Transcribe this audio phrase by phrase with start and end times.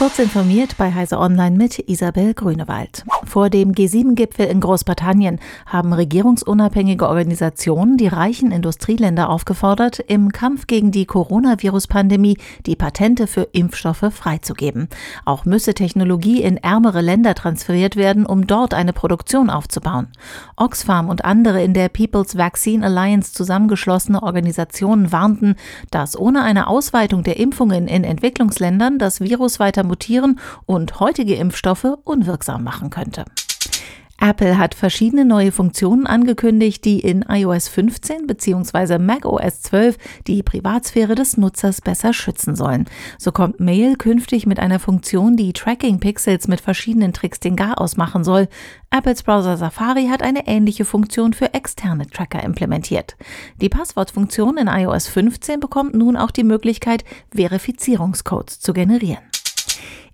[0.00, 3.04] Kurz informiert bei Heise Online mit Isabel Grünewald.
[3.26, 10.90] Vor dem G7-Gipfel in Großbritannien haben regierungsunabhängige Organisationen die reichen Industrieländer aufgefordert, im Kampf gegen
[10.90, 14.88] die Coronavirus-Pandemie die Patente für Impfstoffe freizugeben.
[15.26, 20.08] Auch müsse Technologie in ärmere Länder transferiert werden, um dort eine Produktion aufzubauen.
[20.56, 25.56] Oxfam und andere in der People's Vaccine Alliance zusammengeschlossene Organisationen warnten,
[25.90, 31.98] dass ohne eine Ausweitung der Impfungen in Entwicklungsländern das Virus weiter mutieren und heutige Impfstoffe
[32.04, 33.24] unwirksam machen könnte.
[34.22, 38.98] Apple hat verschiedene neue Funktionen angekündigt, die in iOS 15 bzw.
[38.98, 42.84] macOS 12 die Privatsphäre des Nutzers besser schützen sollen.
[43.18, 48.22] So kommt Mail künftig mit einer Funktion, die Tracking-Pixels mit verschiedenen Tricks den Garaus machen
[48.22, 48.48] soll.
[48.90, 53.16] Apples Browser Safari hat eine ähnliche Funktion für externe Tracker implementiert.
[53.62, 59.29] Die Passwortfunktion in iOS 15 bekommt nun auch die Möglichkeit, Verifizierungscodes zu generieren.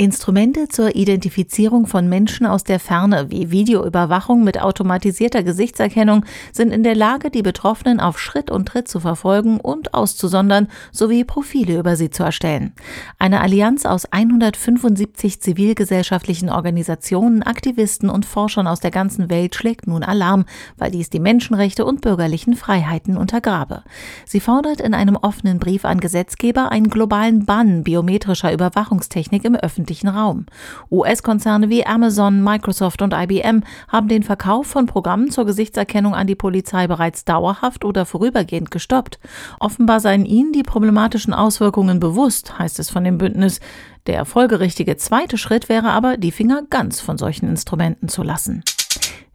[0.00, 6.82] Instrumente zur Identifizierung von Menschen aus der Ferne wie Videoüberwachung mit automatisierter Gesichtserkennung sind in
[6.82, 11.96] der Lage, die Betroffenen auf Schritt und Tritt zu verfolgen und auszusondern sowie Profile über
[11.96, 12.72] sie zu erstellen.
[13.18, 20.02] Eine Allianz aus 175 zivilgesellschaftlichen Organisationen, Aktivisten und Forschern aus der ganzen Welt schlägt nun
[20.02, 20.46] Alarm,
[20.78, 23.82] weil dies die Menschenrechte und bürgerlichen Freiheiten untergrabe.
[24.24, 29.89] Sie fordert in einem offenen Brief an Gesetzgeber einen globalen Bann biometrischer Überwachungstechnik im öffentlichen
[29.90, 30.46] öffentlichen Raum.
[30.90, 36.36] US-Konzerne wie Amazon, Microsoft und IBM haben den Verkauf von Programmen zur Gesichtserkennung an die
[36.36, 39.18] Polizei bereits dauerhaft oder vorübergehend gestoppt.
[39.58, 43.58] Offenbar seien ihnen die problematischen Auswirkungen bewusst, heißt es von dem Bündnis.
[44.06, 48.62] Der folgerichtige zweite Schritt wäre aber, die Finger ganz von solchen Instrumenten zu lassen.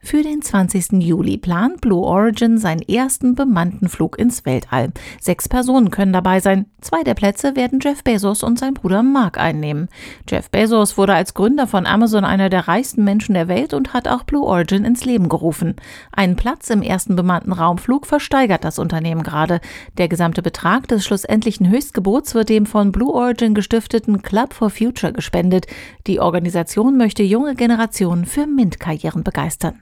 [0.05, 1.01] Für den 20.
[1.03, 4.91] Juli plant Blue Origin seinen ersten bemannten Flug ins Weltall.
[5.19, 6.67] Sechs Personen können dabei sein.
[6.79, 9.89] Zwei der Plätze werden Jeff Bezos und sein Bruder Mark einnehmen.
[10.29, 14.07] Jeff Bezos wurde als Gründer von Amazon einer der reichsten Menschen der Welt und hat
[14.07, 15.75] auch Blue Origin ins Leben gerufen.
[16.11, 19.59] Einen Platz im ersten bemannten Raumflug versteigert das Unternehmen gerade.
[19.97, 25.13] Der gesamte Betrag des schlussendlichen Höchstgebots wird dem von Blue Origin gestifteten Club for Future
[25.13, 25.65] gespendet.
[26.05, 29.81] Die Organisation möchte junge Generationen für MINT-Karrieren begeistern.